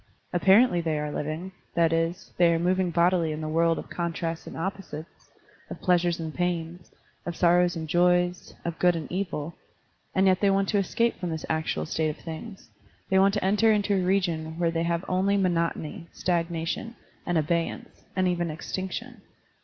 Apparently 0.33 0.81
they 0.81 0.97
are 0.97 1.11
living, 1.11 1.51
that 1.75 1.93
is, 1.93 2.31
they 2.37 2.51
are 2.51 2.57
moving 2.57 2.89
bodily 2.89 3.31
in 3.31 3.39
the 3.39 3.47
world 3.47 3.77
of 3.77 3.87
contrasts 3.91 4.47
and 4.47 4.57
opposites, 4.57 5.29
of 5.69 5.79
pleas 5.79 6.03
ures 6.03 6.19
and 6.19 6.33
pains, 6.33 6.91
of 7.23 7.35
sorrows 7.35 7.75
and 7.75 7.87
joys, 7.87 8.55
of 8.65 8.79
good 8.79 8.95
and 8.95 9.11
evil; 9.11 9.53
and 10.15 10.25
yet 10.25 10.39
they 10.41 10.49
want 10.49 10.67
to 10.69 10.79
escape 10.79 11.19
from 11.19 11.29
this 11.29 11.45
actual 11.49 11.85
state 11.85 12.09
of 12.09 12.17
things, 12.17 12.71
they 13.11 13.19
want 13.19 13.35
to 13.35 13.45
enter 13.45 13.71
into 13.71 13.93
a 13.93 14.01
region 14.03 14.57
where 14.57 14.71
they 14.71 14.81
have 14.81 15.05
only 15.07 15.37
monotony, 15.37 16.07
stag 16.11 16.49
nation, 16.49 16.95
and 17.27 17.37
abeyance, 17.37 18.01
and 18.15 18.27
even 18.27 18.49
extinction. 18.49 19.21